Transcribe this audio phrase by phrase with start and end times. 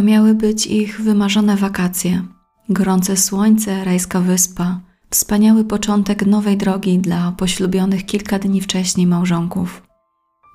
[0.00, 2.22] To miały być ich wymarzone wakacje.
[2.68, 4.80] Gorące słońce, rajska wyspa,
[5.10, 9.82] wspaniały początek nowej drogi dla poślubionych kilka dni wcześniej małżonków.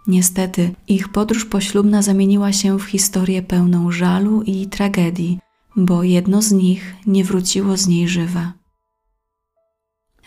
[0.08, 5.40] Niestety, ich podróż poślubna zamieniła się w historię pełną żalu i tragedii,
[5.76, 8.52] bo jedno z nich nie wróciło z niej żywe.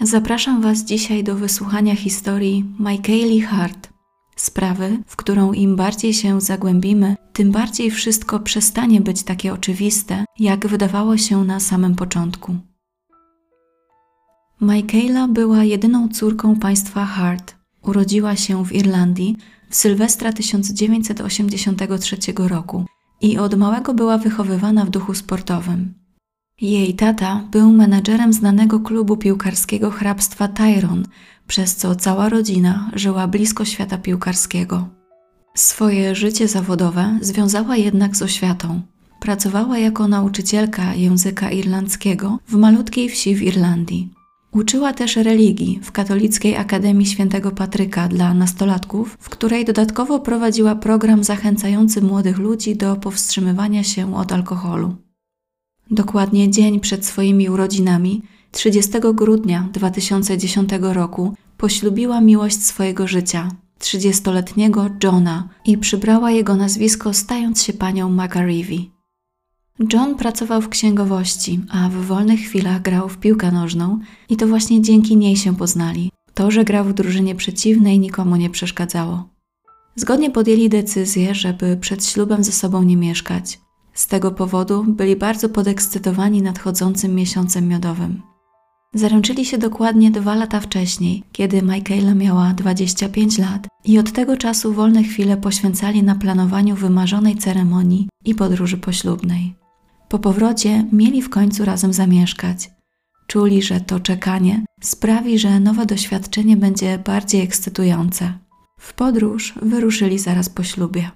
[0.01, 3.88] Zapraszam Was dzisiaj do wysłuchania historii Michaeli Hart,
[4.41, 10.67] sprawy, w którą im bardziej się zagłębimy, tym bardziej wszystko przestanie być takie oczywiste, jak
[10.67, 12.57] wydawało się na samym początku.
[14.61, 17.57] Michaela była jedyną córką państwa Hart.
[17.83, 19.37] Urodziła się w Irlandii
[19.71, 22.85] w Sylwestra 1983 roku
[23.21, 25.95] i od małego była wychowywana w duchu sportowym.
[26.61, 31.03] Jej tata był menedżerem znanego klubu piłkarskiego hrabstwa Tyrone,
[31.49, 34.89] przez co cała rodzina żyła blisko świata piłkarskiego.
[35.55, 38.81] Swoje życie zawodowe związała jednak z oświatą.
[39.21, 44.13] Pracowała jako nauczycielka języka irlandzkiego w malutkiej wsi w Irlandii.
[44.53, 51.25] Uczyła też religii w Katolickiej Akademii Świętego Patryka dla nastolatków, w której dodatkowo prowadziła program
[51.25, 54.97] zachęcający młodych ludzi do powstrzymywania się od alkoholu.
[55.91, 63.49] Dokładnie dzień przed swoimi urodzinami, 30 grudnia 2010 roku, poślubiła miłość swojego życia,
[63.81, 68.79] 30-letniego Johna, i przybrała jego nazwisko, stając się panią McAreevy.
[69.93, 73.99] John pracował w księgowości, a w wolnych chwilach grał w piłkę nożną
[74.29, 76.11] i to właśnie dzięki niej się poznali.
[76.35, 79.29] To, że grał w drużynie przeciwnej, nikomu nie przeszkadzało.
[79.97, 83.61] Zgodnie podjęli decyzję, żeby przed ślubem ze sobą nie mieszkać.
[83.95, 88.23] Z tego powodu byli bardzo podekscytowani nadchodzącym miesiącem miodowym.
[88.95, 94.73] Zaręczyli się dokładnie dwa lata wcześniej, kiedy Michaela miała 25 lat i od tego czasu
[94.73, 99.55] wolne chwile poświęcali na planowaniu wymarzonej ceremonii i podróży poślubnej.
[100.09, 102.71] Po powrocie mieli w końcu razem zamieszkać.
[103.27, 108.33] Czuli, że to czekanie sprawi, że nowe doświadczenie będzie bardziej ekscytujące.
[108.81, 111.11] W podróż wyruszyli zaraz po ślubie.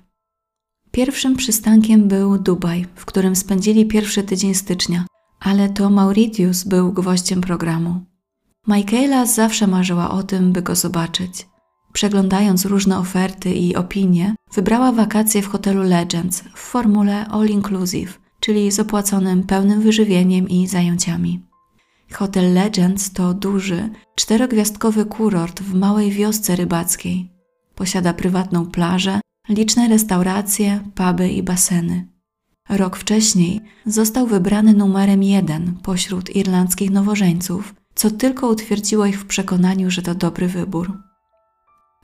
[0.91, 5.07] Pierwszym przystankiem był Dubaj, w którym spędzili pierwszy tydzień stycznia,
[5.43, 8.01] ale to Mauritius był gwoździem programu.
[8.67, 11.49] Michaela zawsze marzyła o tym, by go zobaczyć.
[11.93, 18.71] Przeglądając różne oferty i opinie, wybrała wakacje w hotelu Legends w formule all inclusive, czyli
[18.71, 21.47] z opłaconym pełnym wyżywieniem i zajęciami.
[22.13, 27.33] Hotel Legends to duży, czterogwiazdkowy kurort w małej wiosce rybackiej.
[27.75, 32.12] Posiada prywatną plażę, liczne restauracje, puby i baseny.
[32.69, 39.91] Rok wcześniej został wybrany numerem jeden pośród irlandzkich nowożeńców, co tylko utwierdziło ich w przekonaniu,
[39.91, 40.93] że to dobry wybór.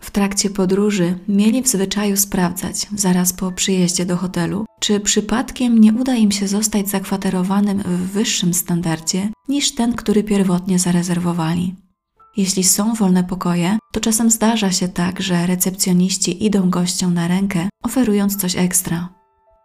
[0.01, 5.93] W trakcie podróży mieli w zwyczaju sprawdzać, zaraz po przyjeździe do hotelu, czy przypadkiem nie
[5.93, 11.75] uda im się zostać zakwaterowanym w wyższym standardzie niż ten, który pierwotnie zarezerwowali.
[12.37, 17.69] Jeśli są wolne pokoje, to czasem zdarza się tak, że recepcjoniści idą gościom na rękę,
[17.83, 19.18] oferując coś ekstra.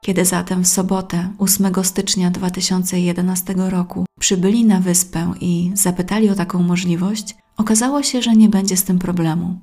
[0.04, 6.64] Kiedy zatem w sobotę, 8 stycznia 2011 roku, przybyli na wyspę i zapytali o taką
[6.64, 9.60] możliwość, okazało się, że nie będzie z tym problemu.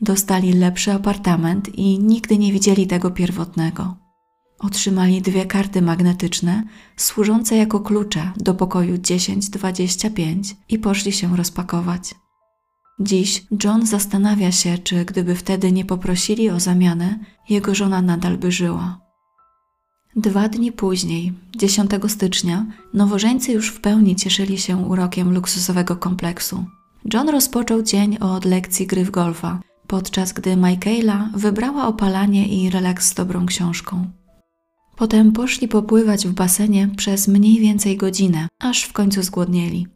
[0.00, 3.96] Dostali lepszy apartament i nigdy nie widzieli tego pierwotnego.
[4.58, 6.62] Otrzymali dwie karty magnetyczne,
[6.96, 12.14] służące jako klucze do pokoju 1025 i poszli się rozpakować.
[13.00, 18.52] Dziś John zastanawia się, czy gdyby wtedy nie poprosili o zamianę, jego żona nadal by
[18.52, 19.05] żyła.
[20.18, 26.64] Dwa dni później, 10 stycznia, nowożeńcy już w pełni cieszyli się urokiem luksusowego kompleksu.
[27.14, 33.08] John rozpoczął dzień od lekcji gry w golfa, podczas gdy Michaela wybrała opalanie i relaks
[33.08, 34.06] z dobrą książką.
[34.96, 39.86] Potem poszli popływać w basenie przez mniej więcej godzinę, aż w końcu zgłodnieli.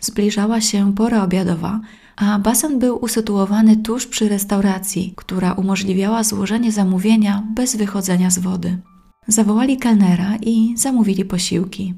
[0.00, 1.80] Zbliżała się pora obiadowa,
[2.16, 8.78] a basen był usytuowany tuż przy restauracji, która umożliwiała złożenie zamówienia bez wychodzenia z wody.
[9.28, 11.94] Zawołali kelnera i zamówili posiłki.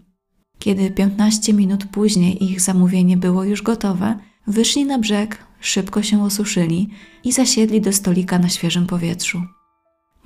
[0.58, 6.88] Kiedy 15 minut później ich zamówienie było już gotowe, wyszli na brzeg, szybko się osuszyli
[7.24, 9.42] i zasiedli do stolika na świeżym powietrzu.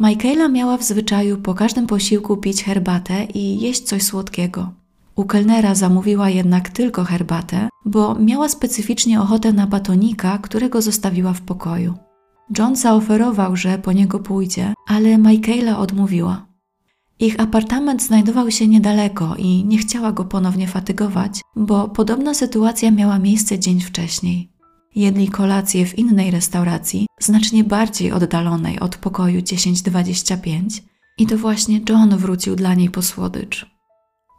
[0.01, 4.73] Michaela miała w zwyczaju po każdym posiłku pić herbatę i jeść coś słodkiego.
[5.17, 11.41] U kelnera zamówiła jednak tylko herbatę, bo miała specyficznie ochotę na batonika, którego zostawiła w
[11.41, 11.95] pokoju.
[12.59, 16.52] John zaoferował, że po niego pójdzie, ale Michaela odmówiła.
[17.23, 23.19] Ich apartament znajdował się niedaleko i nie chciała go ponownie fatygować, bo podobna sytuacja miała
[23.19, 24.53] miejsce dzień wcześniej.
[24.95, 30.83] Jedli kolację w innej restauracji, znacznie bardziej oddalonej od pokoju 1025
[31.19, 33.67] i to właśnie John wrócił dla niej po słodycz.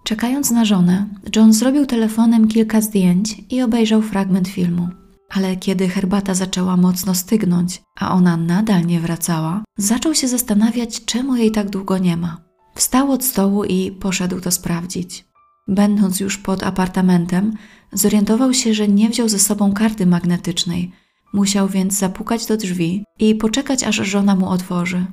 [0.04, 4.88] Czekając na żonę, John zrobił telefonem kilka zdjęć i obejrzał fragment filmu.
[5.30, 11.36] Ale kiedy herbata zaczęła mocno stygnąć, a ona nadal nie wracała, zaczął się zastanawiać, czemu
[11.36, 12.43] jej tak długo nie ma.
[12.76, 15.26] Wstał od stołu i poszedł to sprawdzić.
[15.68, 17.54] Będąc już pod apartamentem,
[17.94, 20.92] zorientował się, że nie wziął ze sobą karty magnetycznej.
[21.34, 25.06] Musiał więc zapukać do drzwi i poczekać, aż żona mu otworzy.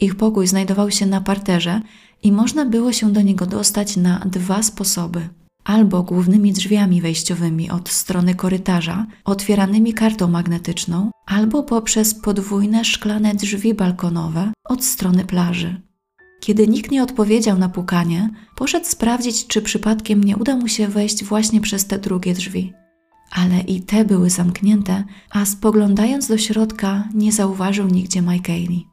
[0.00, 1.80] Ich pokój znajdował się na parterze
[2.22, 5.28] i można było się do niego dostać na dwa sposoby.
[5.64, 13.74] Albo głównymi drzwiami wejściowymi od strony korytarza, otwieranymi kartą magnetyczną, albo poprzez podwójne szklane drzwi
[13.74, 15.87] balkonowe od strony plaży.
[16.40, 21.24] Kiedy nikt nie odpowiedział na pukanie, poszedł sprawdzić, czy przypadkiem nie uda mu się wejść
[21.24, 22.72] właśnie przez te drugie drzwi.
[23.30, 28.86] Ale i te były zamknięte, a spoglądając do środka nie zauważył nigdzie Michaeli.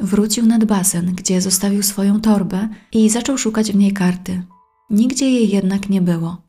[0.00, 4.42] Wrócił nad basen, gdzie zostawił swoją torbę i zaczął szukać w niej karty.
[4.90, 6.42] Nigdzie jej jednak nie było.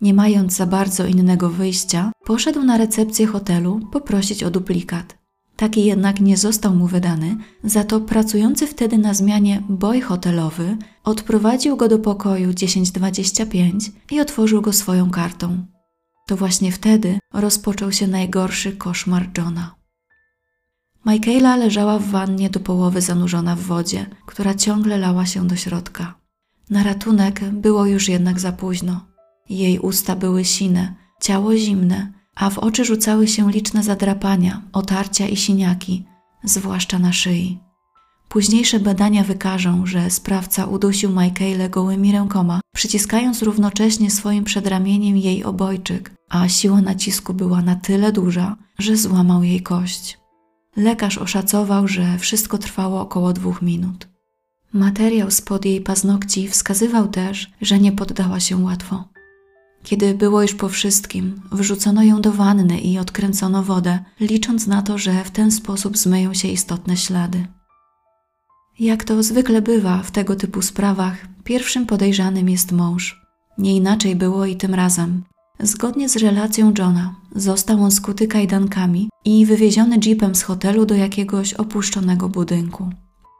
[0.00, 5.17] Nie mając za bardzo innego wyjścia, poszedł na recepcję hotelu poprosić o duplikat.
[5.58, 11.76] Taki jednak nie został mu wydany, za to pracujący wtedy na zmianie boy hotelowy odprowadził
[11.76, 15.66] go do pokoju 1025 i otworzył go swoją kartą.
[16.26, 19.74] To właśnie wtedy rozpoczął się najgorszy koszmar Johna.
[21.06, 26.14] Michaela leżała w wannie do połowy zanurzona w wodzie, która ciągle lała się do środka.
[26.70, 29.06] Na ratunek było już jednak za późno.
[29.48, 35.36] Jej usta były sine, ciało zimne, a w oczy rzucały się liczne zadrapania, otarcia i
[35.36, 36.04] siniaki,
[36.44, 37.60] zwłaszcza na szyi.
[38.28, 46.10] Późniejsze badania wykażą, że sprawca udusił Michaelę gołymi rękoma, przyciskając równocześnie swoim przedramieniem jej obojczyk,
[46.28, 50.18] a siła nacisku była na tyle duża, że złamał jej kość.
[50.76, 54.08] Lekarz oszacował, że wszystko trwało około dwóch minut.
[54.72, 59.04] Materiał spod jej paznokci wskazywał też, że nie poddała się łatwo.
[59.88, 64.98] Kiedy było już po wszystkim, wrzucono ją do wanny i odkręcono wodę, licząc na to,
[64.98, 67.46] że w ten sposób zmyją się istotne ślady.
[68.78, 73.22] Jak to zwykle bywa w tego typu sprawach, pierwszym podejrzanym jest mąż.
[73.58, 75.22] Nie inaczej było i tym razem.
[75.60, 81.54] Zgodnie z relacją Johna, został on skuty kajdankami i wywieziony jeepem z hotelu do jakiegoś
[81.54, 82.90] opuszczonego budynku.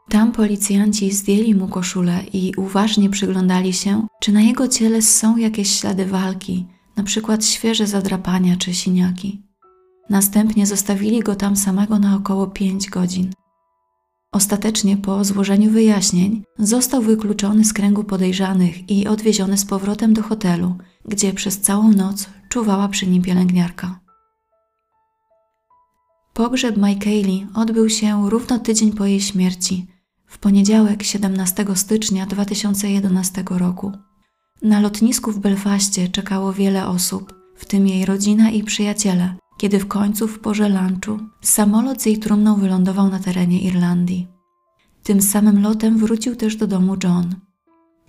[0.09, 5.79] Tam policjanci zdjęli mu koszulę i uważnie przyglądali się, czy na jego ciele są jakieś
[5.79, 6.65] ślady walki,
[6.95, 9.41] na przykład świeże zadrapania czy siniaki.
[10.09, 13.33] Następnie zostawili go tam samego na około 5 godzin.
[14.31, 20.75] Ostatecznie po złożeniu wyjaśnień został wykluczony z kręgu podejrzanych i odwieziony z powrotem do hotelu,
[21.05, 23.99] gdzie przez całą noc czuwała przy nim pielęgniarka.
[26.33, 29.87] Pogrzeb Michaeli odbył się równo tydzień po jej śmierci,
[30.29, 33.91] w poniedziałek 17 stycznia 2011 roku.
[34.61, 39.87] Na lotnisku w Belfaście czekało wiele osób, w tym jej rodzina i przyjaciele, kiedy w
[39.87, 44.27] końcu w porze lunchu samolot z jej trumną wylądował na terenie Irlandii.
[45.03, 47.35] Tym samym lotem wrócił też do domu John.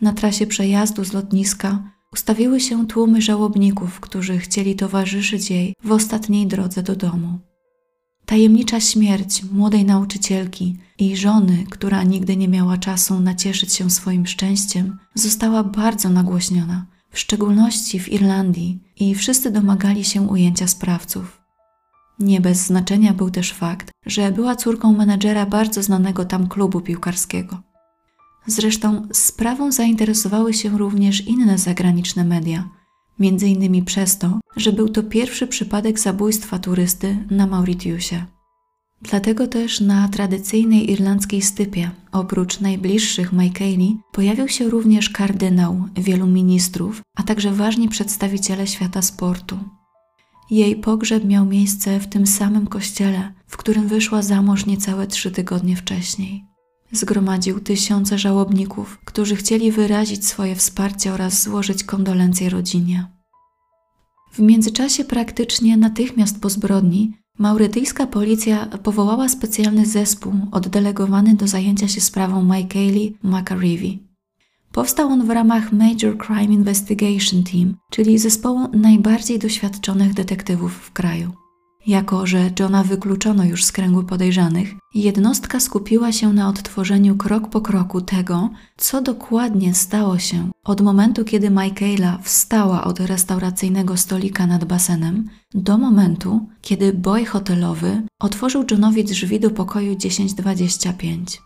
[0.00, 1.82] Na trasie przejazdu z lotniska
[2.12, 7.38] ustawiły się tłumy żałobników, którzy chcieli towarzyszyć jej w ostatniej drodze do domu.
[8.26, 14.98] Tajemnicza śmierć młodej nauczycielki i żony, która nigdy nie miała czasu nacieszyć się swoim szczęściem,
[15.15, 21.41] została bardzo nagłośniona, w szczególności w Irlandii, i wszyscy domagali się ujęcia sprawców.
[22.19, 27.62] Nie bez znaczenia był też fakt, że była córką menedżera bardzo znanego tam klubu piłkarskiego.
[28.46, 32.69] Zresztą sprawą zainteresowały się również inne zagraniczne media–
[33.20, 38.27] między innymi przez to, że był to pierwszy przypadek zabójstwa turysty na Mauritiusie.
[39.03, 47.03] Dlatego też na tradycyjnej irlandzkiej stypie, oprócz najbliższych Michaeli, pojawił się również kardynał, wielu ministrów,
[47.17, 49.58] a także ważni przedstawiciele świata sportu.
[50.50, 55.31] Jej pogrzeb miał miejsce w tym samym kościele, w którym wyszła za mąż niecałe trzy
[55.31, 56.49] tygodnie wcześniej.
[56.93, 63.06] Zgromadził tysiące żałobników, którzy chcieli wyrazić swoje wsparcie oraz złożyć kondolencje rodzinie.
[64.32, 72.01] W międzyczasie praktycznie natychmiast po zbrodni maurytyjska policja powołała specjalny zespół oddelegowany do zajęcia się
[72.01, 73.99] sprawą Michaeli McAreevy.
[74.73, 81.32] Powstał on w ramach Major Crime Investigation Team, czyli zespołu najbardziej doświadczonych detektywów w kraju.
[81.87, 87.60] Jako, że Johna wykluczono już z kręgu podejrzanych, jednostka skupiła się na odtworzeniu krok po
[87.60, 94.65] kroku tego, co dokładnie stało się od momentu, kiedy Michaela wstała od restauracyjnego stolika nad
[94.65, 101.43] basenem, do momentu, kiedy boy hotelowy otworzył Johnowi drzwi do pokoju 1025.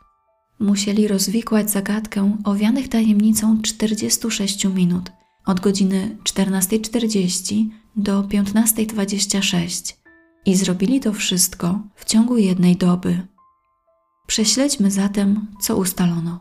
[0.60, 5.12] musieli rozwikłać zagadkę owianych tajemnicą 46 minut
[5.46, 10.03] od godziny 14.40 do 15.26
[10.46, 13.26] i zrobili to wszystko w ciągu jednej doby.
[14.26, 16.40] Prześledźmy zatem, co ustalono.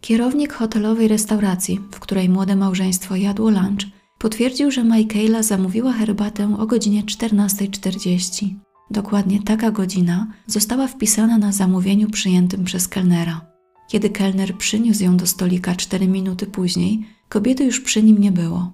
[0.00, 3.86] Kierownik hotelowej restauracji, w której młode małżeństwo jadło lunch,
[4.18, 8.54] potwierdził, że Michaela zamówiła herbatę o godzinie 14.40.
[8.90, 13.40] Dokładnie taka godzina została wpisana na zamówieniu przyjętym przez kelnera.
[13.88, 18.72] Kiedy kelner przyniósł ją do stolika 4 minuty później, kobiety już przy nim nie było.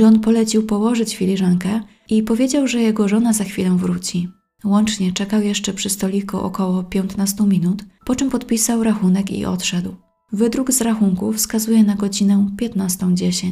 [0.00, 4.28] John polecił położyć filiżankę i powiedział, że jego żona za chwilę wróci.
[4.64, 9.96] Łącznie czekał jeszcze przy stoliku około 15 minut, po czym podpisał rachunek i odszedł.
[10.32, 13.50] Wydruk z rachunku wskazuje na godzinę 15.10.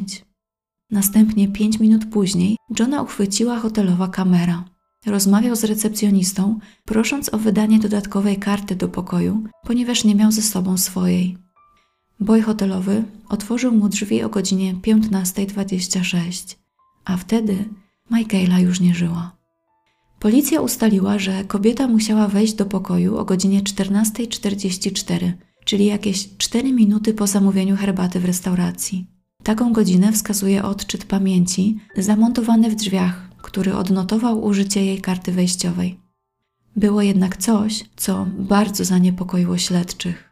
[0.90, 4.64] Następnie pięć minut później Johna uchwyciła hotelowa kamera.
[5.06, 10.78] Rozmawiał z recepcjonistą, prosząc o wydanie dodatkowej karty do pokoju, ponieważ nie miał ze sobą
[10.78, 11.45] swojej.
[12.20, 16.56] Boj hotelowy otworzył mu drzwi o godzinie 15.26,
[17.04, 17.64] a wtedy
[18.10, 19.36] Michaela już nie żyła.
[20.20, 25.32] Policja ustaliła, że kobieta musiała wejść do pokoju o godzinie 14.44,
[25.64, 29.06] czyli jakieś 4 minuty po zamówieniu herbaty w restauracji.
[29.42, 36.00] Taką godzinę wskazuje odczyt pamięci zamontowany w drzwiach, który odnotował użycie jej karty wejściowej.
[36.76, 40.25] Było jednak coś, co bardzo zaniepokoiło śledczych.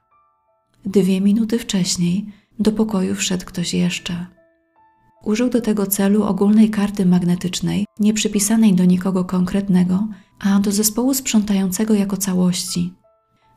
[0.86, 2.26] Dwie minuty wcześniej
[2.58, 4.26] do pokoju wszedł ktoś jeszcze.
[5.24, 10.08] Użył do tego celu ogólnej karty magnetycznej, nie przypisanej do nikogo konkretnego,
[10.40, 12.94] a do zespołu sprzątającego jako całości.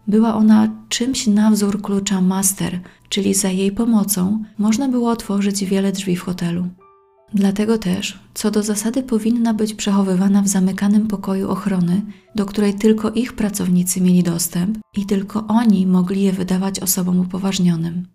[0.08, 2.80] Była ona czymś na wzór klucza master,
[3.10, 6.68] czyli za jej pomocą można było otworzyć wiele drzwi w hotelu.
[7.34, 12.02] Dlatego też, co do zasady, powinna być przechowywana w zamykanym pokoju ochrony,
[12.36, 18.08] do której tylko ich pracownicy mieli dostęp i tylko oni mogli je wydawać osobom upoważnionym.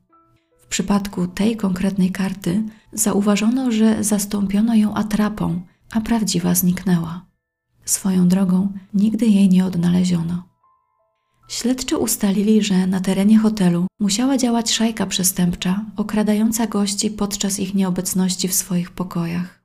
[0.62, 7.26] W przypadku tej konkretnej karty zauważono, że zastąpiono ją atrapą, a prawdziwa zniknęła.
[7.84, 10.51] Swoją drogą nigdy jej nie odnaleziono.
[11.52, 18.48] Śledczy ustalili, że na terenie hotelu musiała działać szajka przestępcza, okradająca gości podczas ich nieobecności
[18.48, 19.62] w swoich pokojach.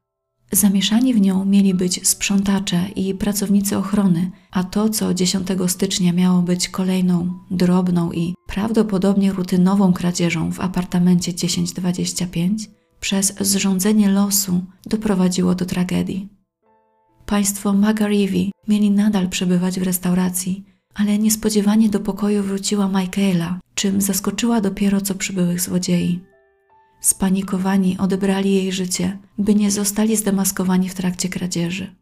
[0.51, 6.41] Zamieszani w nią mieli być sprzątacze i pracownicy ochrony, a to, co 10 stycznia miało
[6.41, 15.65] być kolejną, drobną i prawdopodobnie rutynową kradzieżą w apartamencie 1025, przez zrządzenie losu doprowadziło do
[15.65, 16.27] tragedii.
[17.25, 24.61] Państwo Magarivi mieli nadal przebywać w restauracji, ale niespodziewanie do pokoju wróciła Michaela, czym zaskoczyła
[24.61, 26.19] dopiero co przybyłych złodziei.
[27.01, 31.95] Spanikowani odebrali jej życie, by nie zostali zdemaskowani w trakcie kradzieży.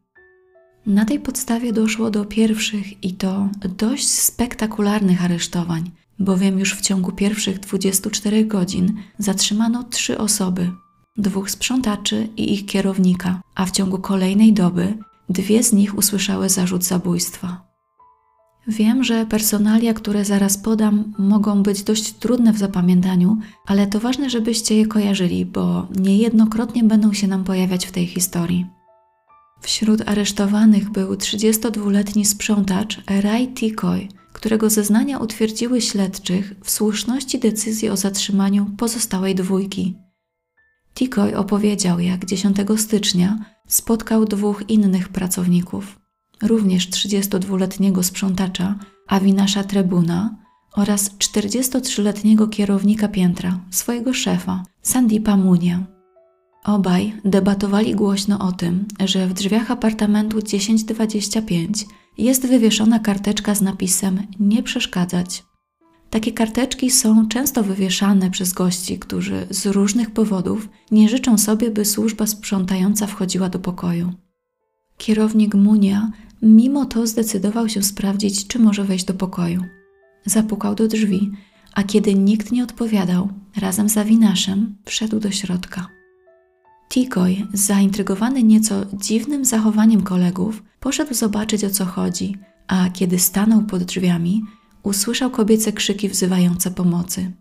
[0.85, 7.11] Na tej podstawie doszło do pierwszych i to dość spektakularnych aresztowań, bowiem już w ciągu
[7.11, 10.71] pierwszych 24 godzin zatrzymano trzy osoby,
[11.17, 14.97] dwóch sprzątaczy i ich kierownika, a w ciągu kolejnej doby
[15.29, 17.64] dwie z nich usłyszały zarzut zabójstwa.
[18.67, 24.29] Wiem, że personalia, które zaraz podam, mogą być dość trudne w zapamiętaniu, ale to ważne,
[24.29, 28.65] żebyście je kojarzyli, bo niejednokrotnie będą się nam pojawiać w tej historii.
[29.62, 37.98] Wśród aresztowanych był 32-letni sprzątacz Ray Tikoy, którego zeznania utwierdziły śledczych w słuszności decyzji o
[37.98, 39.95] zatrzymaniu pozostałej dwójki.
[40.93, 46.04] Tikoy opowiedział, jak 10 stycznia spotkał dwóch innych pracowników
[46.41, 48.75] również 32-letniego sprzątacza
[49.07, 50.35] Avinasza Trebuna
[50.75, 55.85] oraz 43-letniego kierownika piętra, swojego szefa, Sandipa Munię.
[56.63, 61.85] Obaj debatowali głośno o tym, że w drzwiach apartamentu 1025
[62.17, 65.43] jest wywieszona karteczka z napisem Nie przeszkadzać.
[66.09, 71.85] Takie karteczki są często wywieszane przez gości, którzy z różnych powodów nie życzą sobie, by
[71.85, 74.13] służba sprzątająca wchodziła do pokoju.
[74.97, 76.11] Kierownik Munia
[76.41, 79.63] Mimo to zdecydował się sprawdzić, czy może wejść do pokoju.
[80.25, 81.31] Zapukał do drzwi,
[81.73, 85.87] a kiedy nikt nie odpowiadał, razem z Awinaszem wszedł do środka.
[86.89, 92.37] Tikoj, zaintrygowany nieco dziwnym zachowaniem kolegów, poszedł zobaczyć o co chodzi,
[92.67, 94.43] a kiedy stanął pod drzwiami,
[94.83, 97.31] usłyszał kobiece krzyki wzywające pomocy.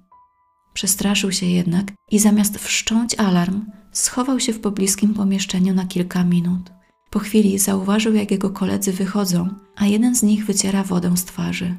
[0.74, 6.70] Przestraszył się jednak i zamiast wszcząć alarm, schował się w pobliskim pomieszczeniu na kilka minut.
[7.14, 11.76] Po chwili zauważył, jak jego koledzy wychodzą, a jeden z nich wyciera wodę z twarzy.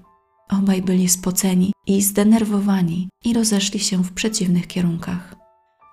[0.49, 5.35] Obaj byli spoceni i zdenerwowani i rozeszli się w przeciwnych kierunkach.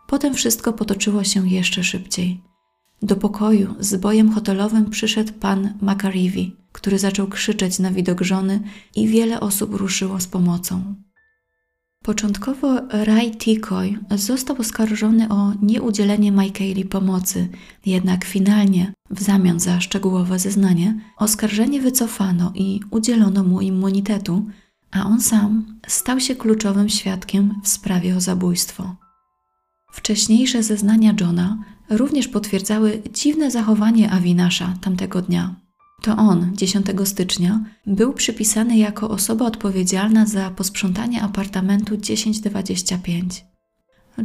[0.06, 2.40] Potem wszystko potoczyło się jeszcze szybciej.
[3.02, 8.61] Do pokoju z bojem hotelowym przyszedł pan Macarivi, który zaczął krzyczeć na widok żony
[8.96, 10.94] i wiele osób ruszyło z pomocą.
[12.02, 17.49] Początkowo Ray Tikoy został oskarżony o nieudzielenie Michaeli pomocy,
[17.87, 24.47] jednak finalnie, w zamian za szczegółowe zeznanie, oskarżenie wycofano i udzielono mu immunitetu,
[24.90, 28.97] a on sam stał się kluczowym świadkiem w sprawie o zabójstwo.
[29.92, 31.59] Wcześniejsze zeznania Johna
[31.90, 35.62] również potwierdzały dziwne zachowanie Avinasza tamtego dnia.
[36.02, 43.44] To on 10 stycznia był przypisany jako osoba odpowiedzialna za posprzątanie apartamentu 1025.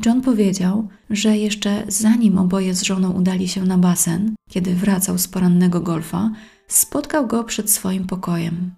[0.05, 5.27] John powiedział, że jeszcze zanim oboje z żoną udali się na basen, kiedy wracał z
[5.27, 6.31] porannego golfa,
[6.67, 8.72] spotkał go przed swoim pokojem.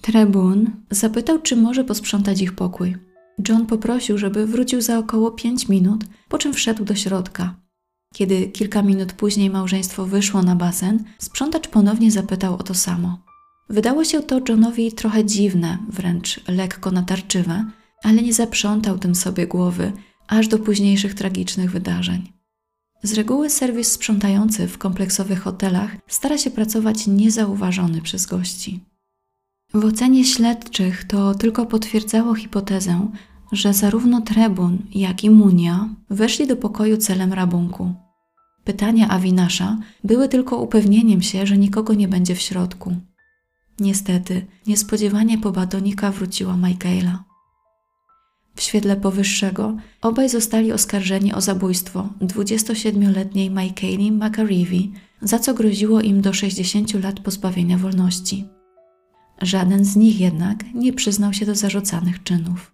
[0.00, 2.96] Trebun zapytał, czy może posprzątać ich pokój.
[3.48, 7.61] John poprosił, żeby wrócił za około 5 minut, po czym wszedł do środka.
[8.12, 13.18] Kiedy kilka minut później małżeństwo wyszło na basen, sprzątacz ponownie zapytał o to samo.
[13.68, 17.64] Wydało się to Johnowi trochę dziwne, wręcz lekko natarczywe,
[18.02, 19.92] ale nie zaprzątał tym sobie głowy
[20.28, 22.32] aż do późniejszych tragicznych wydarzeń.
[23.02, 28.80] Z reguły serwis sprzątający w kompleksowych hotelach stara się pracować niezauważony przez gości.
[29.74, 33.08] W ocenie śledczych to tylko potwierdzało hipotezę,
[33.52, 37.94] że zarówno Trebun, jak i Munia weszli do pokoju celem rabunku.
[38.64, 42.96] Pytania Awinasza były tylko upewnieniem się, że nikogo nie będzie w środku.
[43.80, 47.24] Niestety, niespodziewanie po batonika wróciła Michaela.
[48.54, 54.88] W świetle powyższego obaj zostali oskarżeni o zabójstwo 27-letniej Michaeli McAreevy,
[55.22, 58.48] za co groziło im do 60 lat pozbawienia wolności.
[59.42, 62.72] Żaden z nich jednak nie przyznał się do zarzucanych czynów.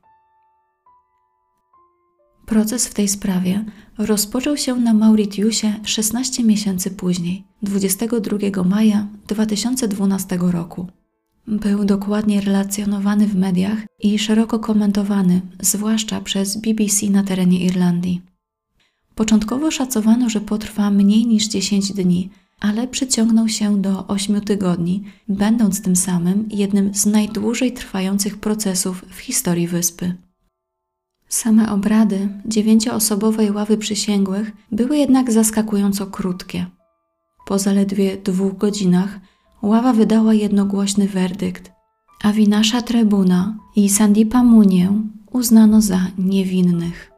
[2.49, 3.64] Proces w tej sprawie
[3.99, 10.87] rozpoczął się na Mauritiusie 16 miesięcy później, 22 maja 2012 roku.
[11.47, 18.23] Był dokładnie relacjonowany w mediach i szeroko komentowany, zwłaszcza przez BBC na terenie Irlandii.
[19.15, 22.30] Początkowo szacowano, że potrwa mniej niż 10 dni,
[22.61, 29.19] ale przeciągnął się do 8 tygodni, będąc tym samym jednym z najdłużej trwających procesów w
[29.19, 30.27] historii wyspy.
[31.28, 36.67] Same obrady dziewięcioosobowej ławy przysięgłych były jednak zaskakująco krótkie.
[37.47, 39.21] Po zaledwie dwóch godzinach
[39.62, 41.73] ława wydała jednogłośny werdykt,
[42.23, 47.10] a Winasza Trebuna i Sandipa Munię uznano za niewinnych.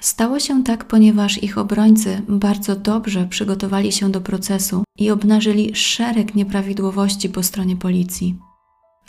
[0.00, 6.34] Stało się tak, ponieważ ich obrońcy bardzo dobrze przygotowali się do procesu i obnażyli szereg
[6.34, 8.38] nieprawidłowości po stronie policji.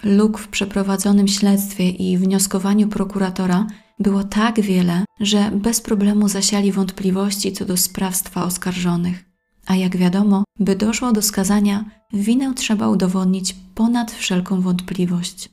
[0.04, 3.68] Luk w przeprowadzonym śledztwie i wnioskowaniu prokuratora
[4.00, 9.26] było tak wiele, że bez problemu zasiali wątpliwości co do sprawstwa oskarżonych.
[9.66, 15.50] A jak wiadomo, by doszło do skazania, winę trzeba udowodnić ponad wszelką wątpliwość.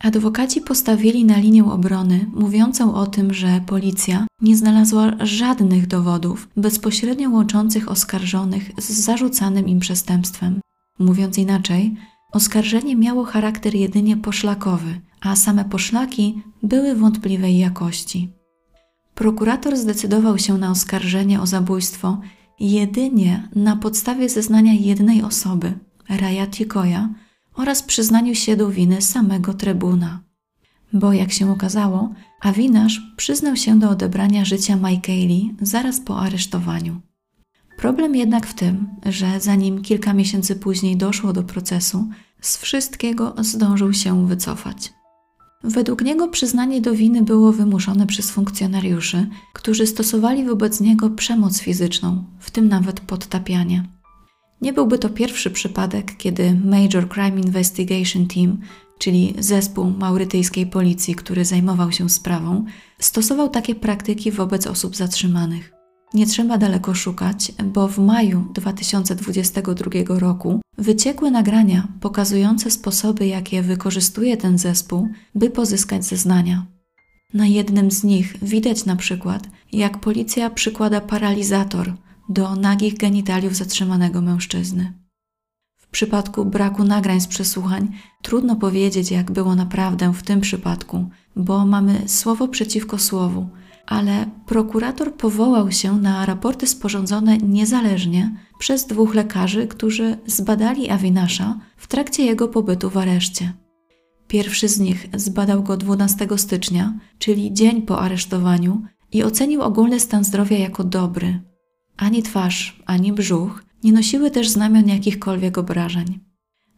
[0.00, 7.30] Adwokaci postawili na linię obrony, mówiącą o tym, że policja nie znalazła żadnych dowodów bezpośrednio
[7.30, 10.60] łączących oskarżonych z zarzucanym im przestępstwem.
[10.98, 11.96] Mówiąc inaczej,
[12.32, 18.32] oskarżenie miało charakter jedynie poszlakowy, a same poszlaki były wątpliwej jakości.
[19.14, 22.20] Prokurator zdecydował się na oskarżenie o zabójstwo
[22.60, 27.08] jedynie na podstawie zeznania jednej osoby, Raja Tikoja,
[27.54, 30.20] oraz przyznaniu się do winy samego trybuna.
[30.92, 37.00] Bo jak się okazało, Awinasz przyznał się do odebrania życia Michaeli zaraz po aresztowaniu.
[37.82, 42.08] Problem jednak w tym, że zanim kilka miesięcy później doszło do procesu,
[42.40, 44.92] z wszystkiego zdążył się wycofać.
[45.64, 52.24] Według niego przyznanie do winy było wymuszone przez funkcjonariuszy, którzy stosowali wobec niego przemoc fizyczną,
[52.38, 53.84] w tym nawet podtapianie.
[54.60, 58.58] Nie byłby to pierwszy przypadek, kiedy Major Crime Investigation Team,
[58.98, 62.64] czyli zespół maurytyjskiej policji, który zajmował się sprawą,
[62.98, 65.81] stosował takie praktyki wobec osób zatrzymanych.
[66.14, 74.36] Nie trzeba daleko szukać, bo w maju 2022 roku wyciekły nagrania pokazujące sposoby, jakie wykorzystuje
[74.36, 76.66] ten zespół, by pozyskać zeznania.
[77.34, 81.94] Na jednym z nich widać na przykład, jak policja przykłada paralizator
[82.28, 84.92] do nagich genitaliów zatrzymanego mężczyzny.
[85.76, 87.88] W przypadku braku nagrań z przesłuchań
[88.22, 93.48] trudno powiedzieć, jak było naprawdę w tym przypadku, bo mamy słowo przeciwko słowu,
[93.86, 101.86] ale prokurator powołał się na raporty sporządzone niezależnie przez dwóch lekarzy, którzy zbadali Awinasza w
[101.86, 103.52] trakcie jego pobytu w areszcie.
[104.28, 110.24] Pierwszy z nich zbadał go 12 stycznia, czyli dzień po aresztowaniu, i ocenił ogólny stan
[110.24, 111.40] zdrowia jako dobry.
[111.96, 116.20] Ani twarz, ani brzuch nie nosiły też znamion jakichkolwiek obrażeń.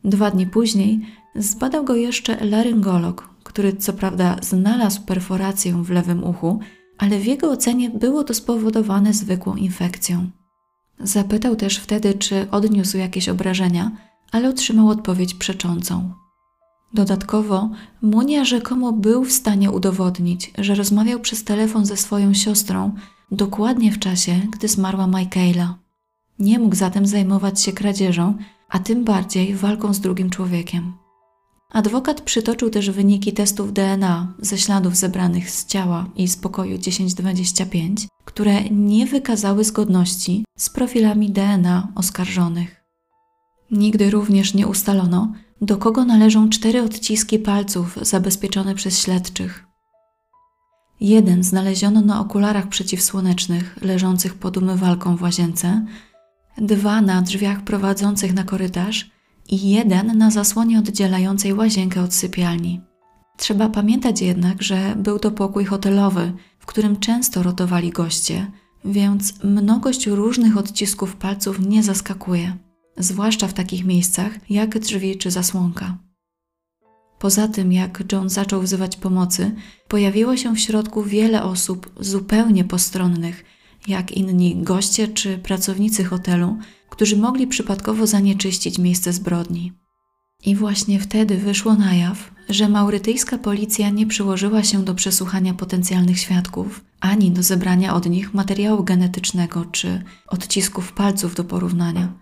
[0.04, 1.00] Dwa dni później
[1.36, 6.60] zbadał go jeszcze laryngolog, który co prawda znalazł perforację w lewym uchu,
[6.98, 10.30] ale w jego ocenie było to spowodowane zwykłą infekcją.
[11.00, 13.90] Zapytał też wtedy, czy odniósł jakieś obrażenia,
[14.32, 16.12] ale otrzymał odpowiedź przeczącą.
[16.94, 17.70] Dodatkowo,
[18.02, 22.94] Munia rzekomo był w stanie udowodnić, że rozmawiał przez telefon ze swoją siostrą
[23.30, 25.78] dokładnie w czasie, gdy zmarła Michaela.
[26.38, 28.34] Nie mógł zatem zajmować się kradzieżą,
[28.68, 31.03] a tym bardziej walką z drugim człowiekiem.
[31.70, 38.06] Adwokat przytoczył też wyniki testów DNA ze śladów zebranych z ciała i z pokoju 1025,
[38.24, 42.84] które nie wykazały zgodności z profilami DNA oskarżonych.
[43.70, 49.64] Nigdy również nie ustalono, do kogo należą cztery odciski palców zabezpieczone przez śledczych.
[51.00, 55.86] Jeden znaleziono na okularach przeciwsłonecznych leżących pod umywalką w łazience,
[56.58, 59.13] dwa na drzwiach prowadzących na korytarz
[59.48, 62.80] i jeden na zasłonie oddzielającej łazienkę od sypialni.
[63.36, 68.50] Trzeba pamiętać jednak, że był to pokój hotelowy, w którym często rotowali goście,
[68.84, 72.56] więc mnogość różnych odcisków palców nie zaskakuje,
[72.96, 75.98] zwłaszcza w takich miejscach jak drzwi czy zasłonka.
[77.18, 79.54] Poza tym, jak John zaczął wzywać pomocy,
[79.88, 83.44] pojawiło się w środku wiele osób zupełnie postronnych,
[83.86, 86.56] jak inni goście czy pracownicy hotelu,
[86.90, 89.72] którzy mogli przypadkowo zanieczyścić miejsce zbrodni.
[90.46, 96.18] I właśnie wtedy wyszło na jaw, że maurytyjska policja nie przyłożyła się do przesłuchania potencjalnych
[96.18, 102.12] świadków, ani do zebrania od nich materiału genetycznego czy odcisków palców do porównania.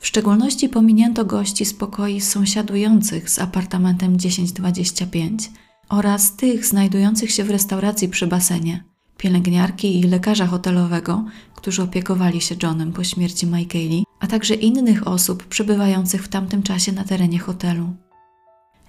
[0.00, 5.50] W szczególności pominięto gości z pokoi sąsiadujących z apartamentem 1025
[5.88, 8.84] oraz tych znajdujących się w restauracji przy basenie,
[9.22, 15.44] pielęgniarki i lekarza hotelowego, którzy opiekowali się Johnem po śmierci Michaeli, a także innych osób
[15.44, 17.88] przebywających w tamtym czasie na terenie hotelu.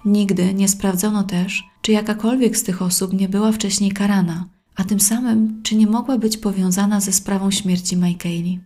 [0.04, 5.00] Nigdy nie sprawdzono też, czy jakakolwiek z tych osób nie była wcześniej karana, a tym
[5.00, 8.60] samym, czy nie mogła być powiązana ze sprawą śmierci Michaeli.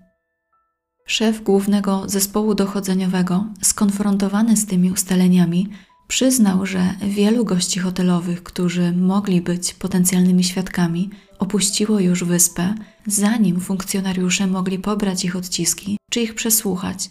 [1.07, 5.69] Szef głównego zespołu dochodzeniowego, skonfrontowany z tymi ustaleniami,
[6.09, 12.75] przyznał, że wielu gości hotelowych, którzy mogli być potencjalnymi świadkami, opuściło już wyspę,
[13.07, 17.11] zanim funkcjonariusze mogli pobrać ich odciski czy ich przesłuchać.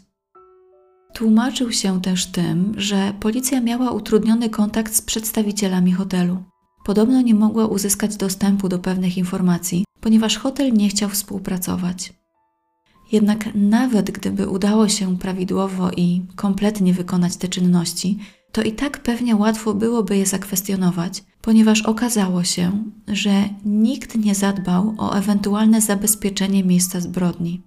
[1.14, 6.44] Tłumaczył się też tym, że policja miała utrudniony kontakt z przedstawicielami hotelu.
[6.86, 12.14] Podobno nie mogła uzyskać dostępu do pewnych informacji, ponieważ hotel nie chciał współpracować.
[13.12, 18.20] Jednak nawet gdyby udało się prawidłowo i kompletnie wykonać te czynności,
[18.52, 24.96] to i tak pewnie łatwo byłoby je zakwestionować, ponieważ okazało się, że nikt nie zadbał
[24.98, 27.62] o ewentualne zabezpieczenie miejsca zbrodni.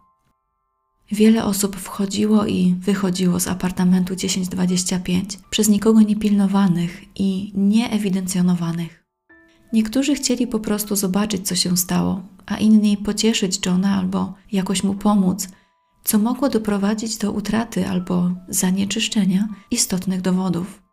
[1.12, 9.04] Wiele osób wchodziło i wychodziło z apartamentu 1025 przez nikogo niepilnowanych i nieewidencjonowanych.
[9.72, 14.94] Niektórzy chcieli po prostu zobaczyć, co się stało, a inni pocieszyć Johna albo jakoś mu
[14.94, 15.48] pomóc,
[16.04, 20.89] co mogło doprowadzić do utraty albo zanieczyszczenia istotnych dowodów.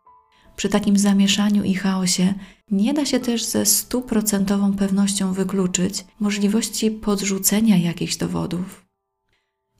[0.58, 2.34] Przy takim zamieszaniu i chaosie
[2.70, 8.86] nie da się też ze stuprocentową pewnością wykluczyć możliwości podrzucenia jakichś dowodów.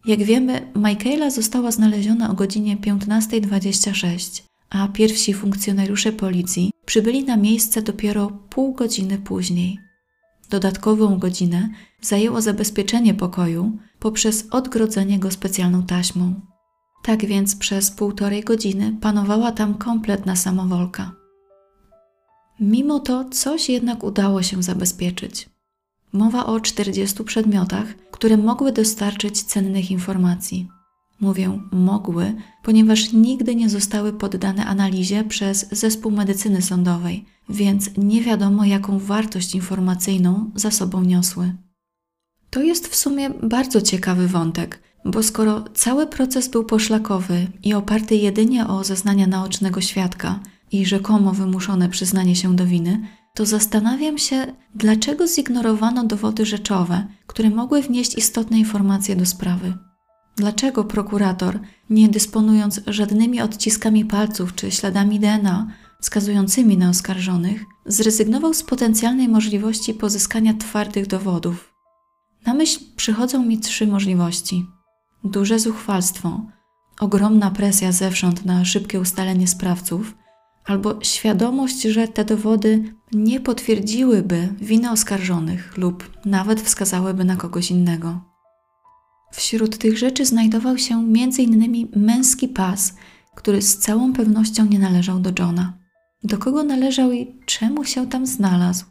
[0.06, 7.82] Jak wiemy, Michaela została znaleziona o godzinie 15.26, a pierwsi funkcjonariusze policji przybyli na miejsce
[7.82, 9.78] dopiero pół godziny później.
[10.50, 11.68] Dodatkową godzinę
[12.00, 16.40] zajęło zabezpieczenie pokoju poprzez odgrodzenie go specjalną taśmą.
[17.02, 21.12] Tak więc przez półtorej godziny panowała tam kompletna samowolka.
[22.60, 25.48] Mimo to coś jednak udało się zabezpieczyć.
[26.12, 30.68] Mowa o 40 przedmiotach, które mogły dostarczyć cennych informacji.
[31.20, 38.64] Mówię mogły, ponieważ nigdy nie zostały poddane analizie przez zespół medycyny sądowej, więc nie wiadomo,
[38.64, 41.54] jaką wartość informacyjną za sobą niosły.
[42.50, 48.16] To jest w sumie bardzo ciekawy wątek, bo skoro cały proces był poszlakowy i oparty
[48.16, 50.40] jedynie o zeznania naocznego świadka
[50.72, 53.00] i rzekomo wymuszone przyznanie się do winy,
[53.34, 59.74] to zastanawiam się, dlaczego zignorowano dowody rzeczowe, które mogły wnieść istotne informacje do sprawy.
[60.36, 65.66] Dlaczego prokurator, nie dysponując żadnymi odciskami palców czy śladami DNA
[66.00, 71.74] wskazującymi na oskarżonych, zrezygnował z potencjalnej możliwości pozyskania twardych dowodów?
[72.46, 74.66] Na myśl przychodzą mi trzy możliwości:
[75.24, 76.40] duże zuchwalstwo,
[77.00, 80.14] ogromna presja zewsząd na szybkie ustalenie sprawców,
[80.64, 88.20] albo świadomość, że te dowody nie potwierdziłyby winy oskarżonych lub nawet wskazałyby na kogoś innego.
[89.32, 91.88] Wśród tych rzeczy znajdował się m.in.
[91.96, 92.94] męski pas,
[93.34, 95.78] który z całą pewnością nie należał do Johna.
[96.24, 98.84] Do kogo należał i czemu się tam znalazł?